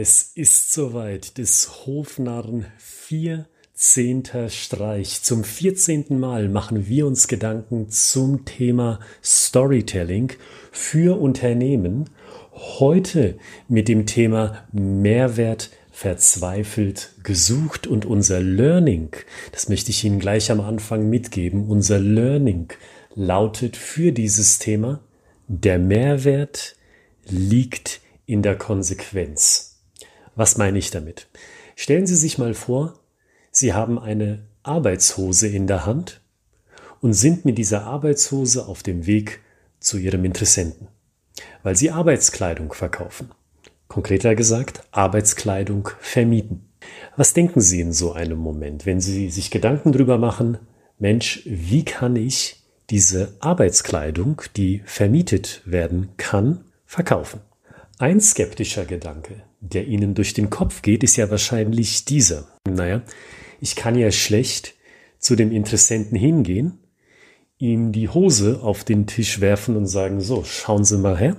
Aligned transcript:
Es 0.00 0.30
ist 0.36 0.72
soweit, 0.72 1.38
des 1.38 1.84
Hofnarren 1.84 2.66
14. 2.78 4.22
Streich. 4.48 5.22
Zum 5.22 5.42
14. 5.42 6.20
Mal 6.20 6.48
machen 6.48 6.86
wir 6.86 7.04
uns 7.04 7.26
Gedanken 7.26 7.90
zum 7.90 8.44
Thema 8.44 9.00
Storytelling 9.24 10.34
für 10.70 11.20
Unternehmen. 11.20 12.10
Heute 12.78 13.38
mit 13.66 13.88
dem 13.88 14.06
Thema 14.06 14.68
Mehrwert 14.70 15.70
verzweifelt 15.90 17.14
gesucht 17.24 17.88
und 17.88 18.06
unser 18.06 18.38
Learning, 18.38 19.08
das 19.50 19.68
möchte 19.68 19.90
ich 19.90 20.04
Ihnen 20.04 20.20
gleich 20.20 20.52
am 20.52 20.60
Anfang 20.60 21.10
mitgeben, 21.10 21.66
unser 21.66 21.98
Learning 21.98 22.68
lautet 23.16 23.76
für 23.76 24.12
dieses 24.12 24.60
Thema, 24.60 25.00
der 25.48 25.80
Mehrwert 25.80 26.76
liegt 27.24 28.00
in 28.26 28.42
der 28.42 28.56
Konsequenz. 28.56 29.67
Was 30.38 30.56
meine 30.56 30.78
ich 30.78 30.92
damit? 30.92 31.26
Stellen 31.74 32.06
Sie 32.06 32.14
sich 32.14 32.38
mal 32.38 32.54
vor, 32.54 32.94
Sie 33.50 33.74
haben 33.74 33.98
eine 33.98 34.44
Arbeitshose 34.62 35.48
in 35.48 35.66
der 35.66 35.84
Hand 35.84 36.20
und 37.00 37.12
sind 37.12 37.44
mit 37.44 37.58
dieser 37.58 37.82
Arbeitshose 37.82 38.68
auf 38.68 38.84
dem 38.84 39.06
Weg 39.06 39.40
zu 39.80 39.98
Ihrem 39.98 40.24
Interessenten, 40.24 40.86
weil 41.64 41.74
Sie 41.74 41.90
Arbeitskleidung 41.90 42.72
verkaufen. 42.72 43.32
Konkreter 43.88 44.36
gesagt, 44.36 44.84
Arbeitskleidung 44.92 45.88
vermieten. 45.98 46.68
Was 47.16 47.32
denken 47.32 47.60
Sie 47.60 47.80
in 47.80 47.92
so 47.92 48.12
einem 48.12 48.38
Moment, 48.38 48.86
wenn 48.86 49.00
Sie 49.00 49.30
sich 49.30 49.50
Gedanken 49.50 49.90
darüber 49.90 50.18
machen, 50.18 50.58
Mensch, 51.00 51.42
wie 51.46 51.84
kann 51.84 52.14
ich 52.14 52.62
diese 52.90 53.34
Arbeitskleidung, 53.40 54.42
die 54.56 54.82
vermietet 54.84 55.62
werden 55.64 56.10
kann, 56.16 56.64
verkaufen? 56.86 57.40
Ein 57.98 58.20
skeptischer 58.20 58.84
Gedanke, 58.84 59.42
der 59.60 59.86
Ihnen 59.86 60.14
durch 60.14 60.34
den 60.34 60.50
Kopf 60.50 60.82
geht, 60.82 61.02
ist 61.02 61.16
ja 61.16 61.30
wahrscheinlich 61.30 62.04
dieser. 62.04 62.48
Naja, 62.68 63.02
ich 63.60 63.76
kann 63.76 63.96
ja 63.96 64.10
schlecht 64.10 64.74
zu 65.18 65.34
dem 65.36 65.50
Interessenten 65.52 66.16
hingehen, 66.16 66.78
ihm 67.58 67.92
die 67.92 68.08
Hose 68.08 68.60
auf 68.62 68.84
den 68.84 69.06
Tisch 69.06 69.40
werfen 69.40 69.76
und 69.76 69.86
sagen, 69.86 70.20
so, 70.20 70.44
schauen 70.44 70.84
Sie 70.84 70.98
mal 70.98 71.18
her, 71.18 71.36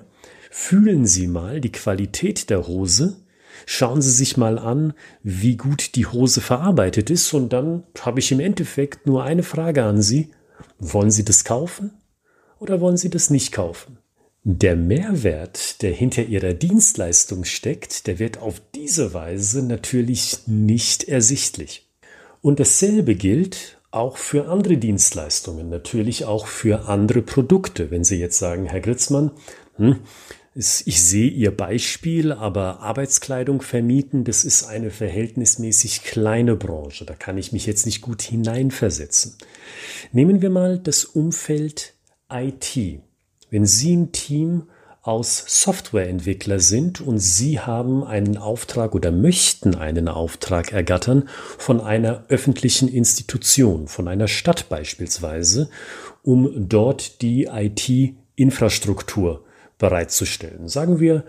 fühlen 0.51 1.05
Sie 1.05 1.27
mal 1.27 1.61
die 1.61 1.71
Qualität 1.71 2.49
der 2.49 2.67
Hose, 2.67 3.17
schauen 3.65 4.01
Sie 4.01 4.11
sich 4.11 4.35
mal 4.35 4.59
an, 4.59 4.93
wie 5.23 5.55
gut 5.55 5.95
die 5.95 6.05
Hose 6.05 6.41
verarbeitet 6.41 7.09
ist 7.09 7.33
und 7.33 7.53
dann 7.53 7.83
habe 8.01 8.19
ich 8.19 8.31
im 8.31 8.41
Endeffekt 8.41 9.05
nur 9.07 9.23
eine 9.23 9.43
Frage 9.43 9.83
an 9.83 10.01
Sie. 10.01 10.31
Wollen 10.77 11.11
Sie 11.11 11.23
das 11.23 11.45
kaufen 11.45 11.91
oder 12.59 12.81
wollen 12.81 12.97
Sie 12.97 13.09
das 13.09 13.29
nicht 13.29 13.53
kaufen? 13.53 13.97
Der 14.43 14.75
Mehrwert, 14.77 15.81
der 15.81 15.91
hinter 15.91 16.23
Ihrer 16.23 16.53
Dienstleistung 16.53 17.43
steckt, 17.43 18.07
der 18.07 18.19
wird 18.19 18.37
auf 18.37 18.61
diese 18.73 19.13
Weise 19.13 19.63
natürlich 19.63 20.47
nicht 20.47 21.03
ersichtlich. 21.03 21.87
Und 22.41 22.59
dasselbe 22.59 23.15
gilt 23.15 23.79
auch 23.91 24.17
für 24.17 24.47
andere 24.47 24.77
Dienstleistungen, 24.77 25.69
natürlich 25.69 26.23
auch 26.25 26.47
für 26.47 26.87
andere 26.87 27.21
Produkte. 27.21 27.91
Wenn 27.91 28.03
Sie 28.03 28.17
jetzt 28.17 28.39
sagen, 28.39 28.65
Herr 28.65 28.79
Gritzmann, 28.79 29.31
hm, 29.75 29.99
ich 30.55 31.01
sehe 31.03 31.29
Ihr 31.29 31.55
Beispiel, 31.55 32.31
aber 32.31 32.79
Arbeitskleidung 32.79 33.61
vermieten, 33.61 34.23
das 34.23 34.45
ist 34.45 34.63
eine 34.63 34.89
verhältnismäßig 34.89 36.03
kleine 36.03 36.55
Branche. 36.55 37.05
Da 37.05 37.13
kann 37.13 37.37
ich 37.37 37.51
mich 37.51 37.65
jetzt 37.65 37.85
nicht 37.85 38.01
gut 38.01 38.21
hineinversetzen. 38.21 39.35
Nehmen 40.11 40.41
wir 40.41 40.49
mal 40.49 40.79
das 40.79 41.03
Umfeld 41.03 41.93
IT. 42.31 43.01
Wenn 43.49 43.65
Sie 43.65 43.95
ein 43.95 44.11
Team 44.11 44.63
aus 45.01 45.43
Softwareentwickler 45.47 46.59
sind 46.59 47.01
und 47.01 47.19
Sie 47.19 47.59
haben 47.59 48.03
einen 48.03 48.37
Auftrag 48.37 48.93
oder 48.93 49.11
möchten 49.11 49.75
einen 49.75 50.07
Auftrag 50.07 50.71
ergattern 50.71 51.29
von 51.57 51.81
einer 51.81 52.25
öffentlichen 52.27 52.87
Institution, 52.87 53.87
von 53.87 54.07
einer 54.07 54.27
Stadt 54.27 54.69
beispielsweise, 54.69 55.69
um 56.21 56.67
dort 56.69 57.21
die 57.21 57.45
IT-Infrastruktur 57.45 59.43
bereitzustellen. 59.77 60.67
Sagen 60.67 60.99
wir 60.99 61.23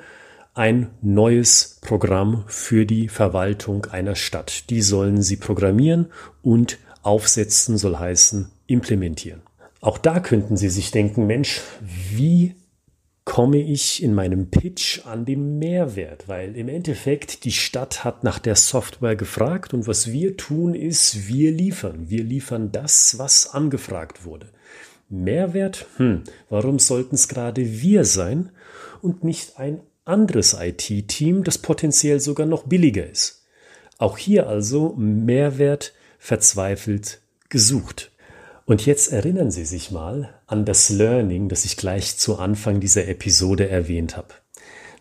ein 0.53 0.91
neues 1.01 1.79
Programm 1.81 2.45
für 2.49 2.85
die 2.85 3.09
Verwaltung 3.09 3.87
einer 3.87 4.17
Stadt. 4.17 4.69
Die 4.69 4.83
sollen 4.83 5.23
Sie 5.23 5.37
programmieren 5.37 6.13
und 6.43 6.79
aufsetzen 7.03 7.79
soll 7.79 7.97
heißen 7.97 8.51
implementieren. 8.67 9.43
Auch 9.81 9.99
da 9.99 10.21
könnten 10.21 10.57
Sie 10.57 10.69
sich 10.69 10.91
denken, 10.91 11.27
Mensch, 11.27 11.63
wie 11.81 12.55
komme 13.25 13.59
ich 13.59 14.03
in 14.03 14.15
meinem 14.15 14.51
Pitch 14.51 15.07
an 15.07 15.25
den 15.25 15.59
Mehrwert? 15.59 16.29
Weil 16.29 16.57
im 16.57 16.69
Endeffekt 16.69 17.45
die 17.45 17.53
Stadt 17.53 18.05
hat 18.05 18.23
nach 18.23 18.39
der 18.39 18.57
Software 18.57 19.17
gefragt 19.17 19.73
und 19.73 19.87
was 19.87 20.13
wir 20.13 20.37
tun 20.37 20.75
ist, 20.75 21.29
wir 21.29 21.51
liefern. 21.51 22.11
Wir 22.11 22.23
liefern 22.23 22.73
das, 22.73 23.19
was 23.19 23.55
angefragt 23.55 24.25
wurde. 24.25 24.49
Mehrwert? 25.09 25.87
Hm, 25.97 26.25
warum 26.51 26.79
sollten 26.79 27.15
es 27.15 27.29
gerade 27.29 27.81
wir 27.81 28.05
sein 28.05 28.51
und 29.01 29.25
nicht 29.25 29.59
ein 29.59 29.81
anderes 30.05 30.57
IT-Team, 30.59 31.43
das 31.43 31.59
potenziell 31.59 32.21
sogar 32.21 32.47
noch 32.47 32.65
billiger 32.65 33.09
ist? 33.09 33.47
Auch 33.97 34.19
hier 34.19 34.47
also 34.47 34.95
Mehrwert 34.97 35.95
verzweifelt 36.19 37.21
gesucht. 37.49 38.11
Und 38.71 38.87
jetzt 38.87 39.11
erinnern 39.11 39.51
Sie 39.51 39.65
sich 39.65 39.91
mal 39.91 40.33
an 40.47 40.65
das 40.65 40.91
Learning, 40.91 41.49
das 41.49 41.65
ich 41.65 41.77
gleich 41.77 42.19
zu 42.19 42.39
Anfang 42.39 42.79
dieser 42.79 43.09
Episode 43.09 43.69
erwähnt 43.69 44.17
habe. 44.17 44.29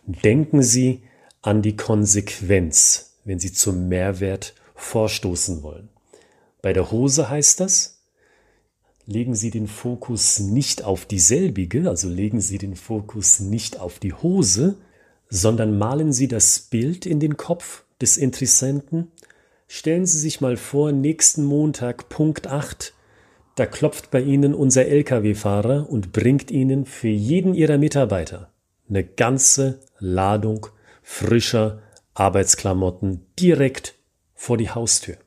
Denken 0.06 0.60
Sie 0.60 1.04
an 1.40 1.62
die 1.62 1.76
Konsequenz, 1.76 3.20
wenn 3.24 3.38
Sie 3.38 3.52
zum 3.52 3.86
Mehrwert 3.86 4.56
vorstoßen 4.74 5.62
wollen. 5.62 5.88
Bei 6.62 6.72
der 6.72 6.90
Hose 6.90 7.30
heißt 7.30 7.60
das, 7.60 8.00
legen 9.06 9.36
Sie 9.36 9.52
den 9.52 9.68
Fokus 9.68 10.40
nicht 10.40 10.82
auf 10.82 11.06
dieselbige, 11.06 11.88
also 11.88 12.08
legen 12.08 12.40
Sie 12.40 12.58
den 12.58 12.74
Fokus 12.74 13.38
nicht 13.38 13.78
auf 13.78 14.00
die 14.00 14.14
Hose, 14.14 14.78
sondern 15.28 15.78
malen 15.78 16.12
Sie 16.12 16.26
das 16.26 16.58
Bild 16.58 17.06
in 17.06 17.20
den 17.20 17.36
Kopf 17.36 17.84
des 18.00 18.16
Interessenten. 18.16 19.12
Stellen 19.68 20.06
Sie 20.06 20.18
sich 20.18 20.40
mal 20.40 20.56
vor, 20.56 20.90
nächsten 20.90 21.44
Montag, 21.44 22.08
Punkt 22.08 22.48
8, 22.48 22.94
da 23.60 23.66
klopft 23.66 24.10
bei 24.10 24.22
Ihnen 24.22 24.54
unser 24.54 24.86
Lkw-Fahrer 24.86 25.90
und 25.90 26.12
bringt 26.12 26.50
Ihnen 26.50 26.86
für 26.86 27.08
jeden 27.08 27.52
Ihrer 27.52 27.76
Mitarbeiter 27.76 28.50
eine 28.88 29.04
ganze 29.04 29.80
Ladung 29.98 30.68
frischer 31.02 31.82
Arbeitsklamotten 32.14 33.26
direkt 33.38 33.96
vor 34.32 34.56
die 34.56 34.70
Haustür. 34.70 35.18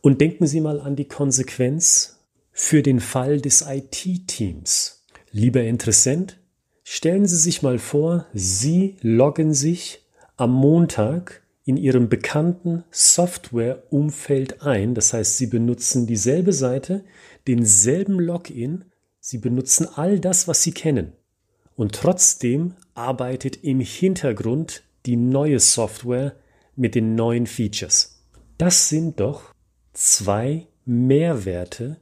Und 0.00 0.20
denken 0.20 0.46
Sie 0.46 0.60
mal 0.60 0.80
an 0.80 0.94
die 0.94 1.08
Konsequenz 1.08 2.20
für 2.52 2.84
den 2.84 3.00
Fall 3.00 3.40
des 3.40 3.66
IT-Teams. 3.68 5.04
Lieber 5.32 5.64
Interessent, 5.64 6.38
stellen 6.84 7.26
Sie 7.26 7.34
sich 7.34 7.62
mal 7.62 7.80
vor, 7.80 8.26
Sie 8.32 8.94
loggen 9.00 9.54
sich 9.54 10.06
am 10.36 10.52
Montag 10.52 11.42
in 11.66 11.76
Ihrem 11.76 12.08
bekannten 12.08 12.84
Software-Umfeld 12.92 14.62
ein. 14.62 14.94
Das 14.94 15.12
heißt, 15.12 15.36
Sie 15.36 15.48
benutzen 15.48 16.06
dieselbe 16.06 16.52
Seite, 16.52 17.04
denselben 17.46 18.20
Login, 18.20 18.84
Sie 19.18 19.38
benutzen 19.38 19.88
all 19.96 20.20
das, 20.20 20.46
was 20.46 20.62
Sie 20.62 20.70
kennen. 20.70 21.12
Und 21.74 21.96
trotzdem 21.96 22.74
arbeitet 22.94 23.64
im 23.64 23.80
Hintergrund 23.80 24.84
die 25.04 25.16
neue 25.16 25.58
Software 25.58 26.36
mit 26.76 26.94
den 26.94 27.16
neuen 27.16 27.48
Features. 27.48 28.22
Das 28.58 28.88
sind 28.88 29.18
doch 29.18 29.52
zwei 29.92 30.68
Mehrwerte 30.84 31.96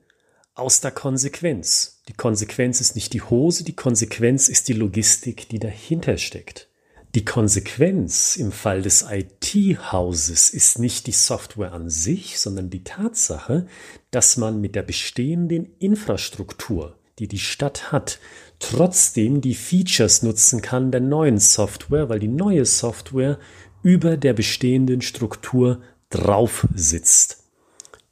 aus 0.55 0.83
der 0.83 0.91
Konsequenz. 0.91 2.03
Die 2.09 2.13
Konsequenz 2.13 2.83
ist 2.83 2.97
nicht 2.97 3.15
die 3.15 3.23
Hose, 3.23 3.65
die 3.65 3.75
Konsequenz 3.75 4.51
ist 4.51 4.69
die 4.69 4.75
Logistik, 4.75 5.49
die 5.49 5.59
dahinter 5.59 6.19
steckt. 6.19 6.69
Die 7.15 7.25
Konsequenz 7.25 8.37
im 8.37 8.51
Fall 8.51 8.83
des 8.83 9.07
IT-Hauses 9.09 10.51
ist 10.51 10.81
nicht 10.81 11.07
die 11.07 11.13
Software 11.13 11.73
an 11.73 11.89
sich, 11.89 12.41
sondern 12.41 12.71
die 12.71 12.83
Tatsache, 12.83 13.69
dass 14.11 14.37
man 14.37 14.61
mit 14.61 14.75
der 14.75 14.83
bestehenden 14.83 15.77
Infrastruktur, 15.79 16.99
die 17.21 17.29
die 17.29 17.39
Stadt 17.39 17.93
hat, 17.93 18.19
trotzdem 18.59 19.41
die 19.41 19.55
Features 19.55 20.25
nutzen 20.25 20.61
kann 20.61 20.91
der 20.91 21.03
neuen 21.03 21.39
Software, 21.39 22.09
weil 22.09 22.19
die 22.19 22.27
neue 22.27 22.65
Software 22.65 23.39
über 23.85 24.17
der 24.17 24.33
bestehenden 24.33 25.01
Struktur 25.01 25.83
drauf 26.11 26.67
sitzt. 26.75 27.45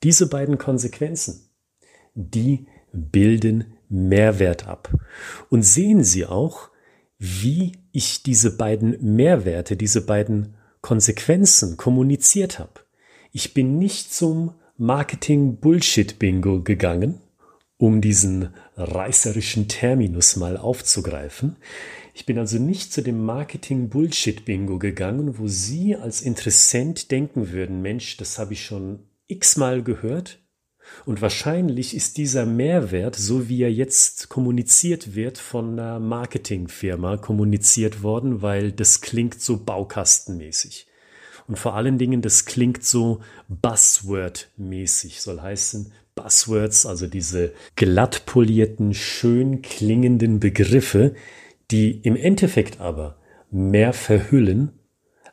Diese 0.05 0.29
beiden 0.29 0.59
Konsequenzen, 0.59 1.49
die 2.15 2.67
bilden 2.93 3.75
Mehrwert 3.89 4.69
ab. 4.69 4.95
Und 5.51 5.63
sehen 5.63 6.05
Sie 6.05 6.25
auch, 6.25 6.71
wie 7.19 7.82
ich 7.93 8.23
diese 8.23 8.57
beiden 8.57 9.15
Mehrwerte, 9.15 9.77
diese 9.77 10.05
beiden 10.05 10.55
Konsequenzen 10.81 11.77
kommuniziert 11.77 12.59
habe. 12.59 12.81
Ich 13.33 13.55
bin 13.55 13.79
nicht 13.79 14.13
zum 14.13 14.55
Marketing-Bullshit-Bingo 14.77 16.63
gegangen 16.63 17.21
um 17.83 18.01
diesen 18.01 18.51
reißerischen 18.77 19.67
Terminus 19.67 20.37
mal 20.37 20.57
aufzugreifen. 20.57 21.57
Ich 22.15 22.27
bin 22.27 22.39
also 22.39 22.61
nicht 22.61 22.93
zu 22.93 23.03
dem 23.03 23.25
Marketing-Bullshit-Bingo 23.25 24.79
gegangen, 24.79 25.37
wo 25.37 25.49
Sie 25.49 25.97
als 25.97 26.21
Interessent 26.21 27.11
denken 27.11 27.51
würden, 27.51 27.83
Mensch, 27.83 28.17
das 28.19 28.39
habe 28.39 28.53
ich 28.53 28.65
schon 28.65 29.01
x-mal 29.27 29.83
gehört. 29.83 30.39
Und 31.05 31.21
wahrscheinlich 31.21 31.97
ist 31.97 32.17
dieser 32.17 32.47
Mehrwert, 32.47 33.17
so 33.17 33.49
wie 33.49 33.63
er 33.63 33.73
jetzt 33.73 34.29
kommuniziert 34.29 35.15
wird, 35.15 35.39
von 35.39 35.79
einer 35.79 35.99
Marketingfirma 35.99 37.17
kommuniziert 37.17 38.03
worden, 38.03 38.43
weil 38.43 38.73
das 38.73 39.01
klingt 39.01 39.41
so 39.41 39.65
baukastenmäßig. 39.65 40.87
Und 41.49 41.59
vor 41.59 41.75
allen 41.75 41.99
Dingen, 41.99 42.23
das 42.23 42.45
klingt 42.45 42.85
so 42.85 43.21
Buzzword-mäßig, 43.49 45.21
soll 45.21 45.41
heißen, 45.41 45.93
Buzzwords, 46.15 46.87
also 46.87 47.07
diese 47.07 47.53
glatt 47.75 48.27
polierten, 48.27 48.95
schön 48.95 49.63
klingenden 49.63 50.41
Begriffe, 50.41 51.15
die 51.71 51.91
im 52.03 52.17
Endeffekt 52.17 52.81
aber 52.81 53.19
mehr 53.51 53.93
verhüllen, 53.93 54.73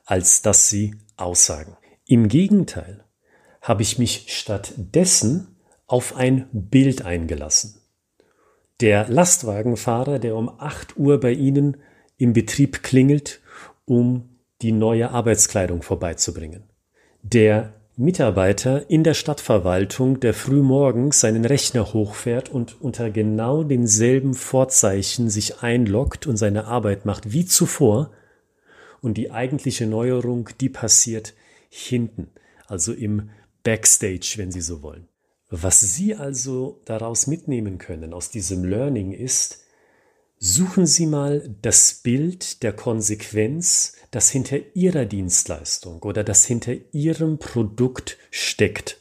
als 0.05 0.41
dass 0.41 0.69
sie 0.69 0.95
aussagen. 1.17 1.75
Im 2.05 2.27
Gegenteil 2.27 3.03
habe 3.61 3.81
ich 3.81 3.97
mich 3.97 4.25
stattdessen 4.29 5.55
auf 5.87 6.15
ein 6.15 6.47
Bild 6.51 7.03
eingelassen. 7.03 7.81
Der 8.79 9.09
Lastwagenfahrer, 9.09 10.19
der 10.19 10.35
um 10.35 10.49
8 10.49 10.97
Uhr 10.97 11.19
bei 11.19 11.31
Ihnen 11.31 11.77
im 12.17 12.33
Betrieb 12.33 12.83
klingelt, 12.83 13.41
um 13.85 14.29
die 14.61 14.71
neue 14.71 15.11
Arbeitskleidung 15.11 15.81
vorbeizubringen. 15.81 16.63
Der 17.23 17.73
Mitarbeiter 17.97 18.89
in 18.89 19.03
der 19.03 19.13
Stadtverwaltung, 19.13 20.21
der 20.21 20.33
frühmorgens 20.33 21.19
seinen 21.19 21.43
Rechner 21.43 21.91
hochfährt 21.91 22.47
und 22.47 22.81
unter 22.81 23.09
genau 23.09 23.63
denselben 23.63 24.35
Vorzeichen 24.35 25.29
sich 25.29 25.61
einloggt 25.61 26.25
und 26.25 26.37
seine 26.37 26.65
Arbeit 26.65 27.05
macht 27.05 27.33
wie 27.33 27.45
zuvor. 27.45 28.11
Und 29.01 29.17
die 29.17 29.31
eigentliche 29.31 29.85
Neuerung, 29.85 30.49
die 30.61 30.69
passiert 30.69 31.33
hinten, 31.69 32.29
also 32.67 32.93
im 32.93 33.31
Backstage, 33.63 34.33
wenn 34.37 34.51
Sie 34.51 34.61
so 34.61 34.81
wollen. 34.81 35.07
Was 35.49 35.79
Sie 35.79 36.15
also 36.15 36.81
daraus 36.85 37.27
mitnehmen 37.27 37.77
können 37.77 38.13
aus 38.13 38.29
diesem 38.29 38.63
Learning 38.63 39.11
ist, 39.11 39.63
suchen 40.37 40.85
Sie 40.85 41.07
mal 41.07 41.55
das 41.61 41.95
Bild 42.03 42.63
der 42.63 42.73
Konsequenz 42.73 43.95
das 44.11 44.29
hinter 44.29 44.57
Ihrer 44.73 45.05
Dienstleistung 45.05 46.01
oder 46.03 46.23
das 46.23 46.45
hinter 46.45 46.73
Ihrem 46.91 47.37
Produkt 47.37 48.17
steckt. 48.31 48.97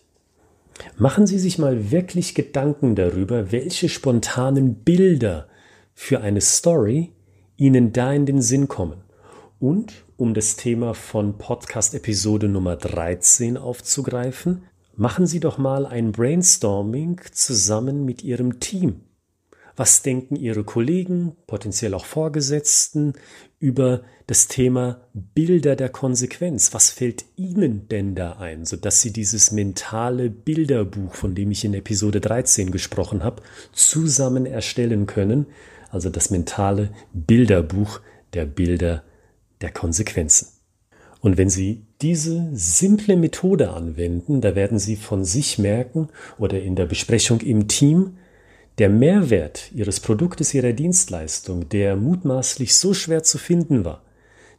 Machen 0.97 1.27
Sie 1.27 1.39
sich 1.39 1.59
mal 1.59 1.91
wirklich 1.91 2.35
Gedanken 2.35 2.95
darüber, 2.95 3.53
welche 3.53 3.89
spontanen 3.89 4.77
Bilder 4.77 5.49
für 5.95 6.21
eine 6.21 6.41
Story 6.41 7.13
Ihnen 7.57 7.93
da 7.93 8.13
in 8.13 8.27
den 8.27 8.43
Sinn 8.43 8.69
kommen. 8.69 9.03
Und 9.59 9.93
um 10.19 10.35
das 10.35 10.57
Thema 10.57 10.95
von 10.95 11.39
Podcast 11.39 11.95
Episode 11.95 12.49
Nummer 12.49 12.75
13 12.75 13.57
aufzugreifen, 13.57 14.65
machen 14.97 15.29
Sie 15.29 15.39
doch 15.39 15.59
mal 15.59 15.87
ein 15.87 16.11
Brainstorming 16.11 17.21
zusammen 17.31 18.05
mit 18.05 18.25
Ihrem 18.25 18.59
Team. 18.59 19.03
Was 19.77 20.03
denken 20.03 20.35
Ihre 20.35 20.65
Kollegen, 20.65 21.37
potenziell 21.47 21.95
auch 21.95 22.05
Vorgesetzten, 22.05 23.13
über 23.61 24.03
das 24.27 24.49
Thema 24.49 25.03
Bilder 25.15 25.77
der 25.77 25.89
Konsequenz? 25.89 26.75
Was 26.75 26.91
fällt 26.91 27.25
Ihnen 27.37 27.87
denn 27.89 28.17
da 28.17 28.33
ein, 28.33 28.65
sodass 28.65 29.01
Sie 29.01 29.13
dieses 29.13 29.53
mentale 29.53 30.31
Bilderbuch, 30.31 31.15
von 31.15 31.37
dem 31.37 31.53
ich 31.53 31.65
in 31.65 31.75
Episode 31.75 32.21
13 32.21 32.73
gesprochen 32.73 33.23
habe, 33.23 33.41
zusammen 33.71 34.47
erstellen 34.47 35.07
können? 35.07 35.47
Also 35.91 36.11
das 36.11 36.31
mentale 36.31 36.91
Bilderbuch 37.13 38.01
der 38.35 38.47
Bilder 38.47 39.05
der 39.61 39.71
Konsequenzen. 39.71 40.49
Und 41.21 41.37
wenn 41.37 41.51
Sie 41.51 41.85
diese 42.01 42.49
simple 42.53 43.17
Methode 43.17 43.71
anwenden, 43.71 44.41
da 44.41 44.55
werden 44.55 44.79
Sie 44.79 44.97
von 44.97 45.25
sich 45.25 45.59
merken 45.59 46.09
oder 46.39 46.61
in 46.61 46.77
der 46.77 46.87
Besprechung 46.87 47.41
im 47.41 47.67
Team, 47.67 48.19
der 48.79 48.89
Mehrwert 48.89 49.73
Ihres 49.73 49.99
Produktes, 49.99 50.55
Ihrer 50.55 50.73
Dienstleistung, 50.73 51.69
der 51.69 51.97
mutmaßlich 51.97 52.77
so 52.77 52.95
schwer 52.95 53.25
zu 53.25 53.37
finden 53.39 53.85
war, 53.85 54.03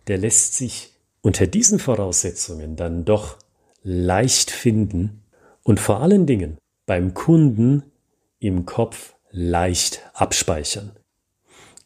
der 0.07 0.17
lässt 0.17 0.55
sich 0.55 0.93
unter 1.21 1.47
diesen 1.47 1.79
Voraussetzungen 1.79 2.75
dann 2.75 3.05
doch 3.05 3.37
leicht 3.83 4.51
finden 4.51 5.23
und 5.63 5.79
vor 5.79 6.01
allen 6.01 6.25
Dingen 6.25 6.57
beim 6.85 7.13
Kunden 7.13 7.83
im 8.39 8.65
Kopf 8.65 9.13
leicht 9.31 10.01
abspeichern. 10.13 10.91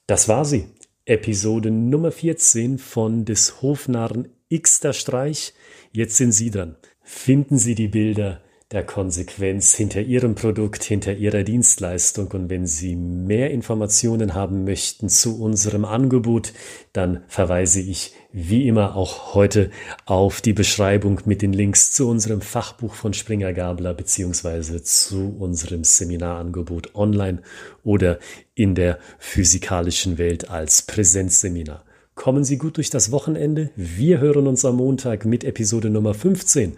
Das 0.07 0.27
war 0.27 0.45
sie, 0.45 0.68
Episode 1.05 1.69
Nummer 1.69 2.13
14 2.13 2.77
von 2.77 3.25
des 3.25 3.61
Hofnarren 3.61 4.29
Xter 4.50 4.94
Streich. 4.94 5.53
Jetzt 5.91 6.15
sind 6.15 6.31
Sie 6.31 6.50
dran. 6.50 6.77
Finden 7.01 7.57
Sie 7.57 7.75
die 7.75 7.89
Bilder 7.89 8.41
der 8.71 8.85
Konsequenz 8.85 9.75
hinter 9.75 10.01
Ihrem 10.01 10.33
Produkt, 10.33 10.83
hinter 10.83 11.13
Ihrer 11.13 11.44
Dienstleistung. 11.44 12.31
Und 12.31 12.50
wenn 12.50 12.65
Sie 12.65 12.95
mehr 12.95 13.51
Informationen 13.51 14.33
haben 14.33 14.63
möchten 14.63 15.09
zu 15.09 15.41
unserem 15.41 15.83
Angebot, 15.83 16.53
dann 16.94 17.23
verweise 17.27 17.81
ich 17.81 18.13
wie 18.31 18.67
immer 18.67 18.95
auch 18.95 19.35
heute 19.35 19.69
auf 20.05 20.41
die 20.41 20.53
Beschreibung 20.53 21.21
mit 21.25 21.44
den 21.44 21.53
Links 21.53 21.91
zu 21.91 22.09
unserem 22.09 22.41
Fachbuch 22.41 22.95
von 22.95 23.13
Springer 23.13 23.53
Gabler 23.53 23.94
beziehungsweise 23.94 24.81
zu 24.81 25.35
unserem 25.38 25.83
Seminarangebot 25.83 26.95
online 26.95 27.44
oder 27.83 28.17
in 28.55 28.75
der 28.75 29.00
physikalischen 29.19 30.17
Welt 30.17 30.50
als 30.50 30.83
Präsenzseminar. 30.83 31.83
Kommen 32.15 32.44
Sie 32.44 32.57
gut 32.57 32.77
durch 32.77 32.89
das 32.89 33.11
Wochenende. 33.11 33.71
Wir 33.75 34.19
hören 34.19 34.45
uns 34.47 34.63
am 34.65 34.75
Montag 34.75 35.25
mit 35.25 35.44
Episode 35.44 35.89
Nummer 35.89 36.13
15. 36.13 36.77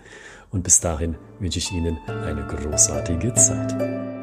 Und 0.51 0.63
bis 0.63 0.79
dahin 0.79 1.15
wünsche 1.39 1.59
ich 1.59 1.71
Ihnen 1.71 1.97
eine 2.07 2.47
großartige 2.47 3.33
Zeit. 3.33 4.14